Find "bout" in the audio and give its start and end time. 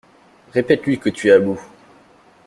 1.39-1.61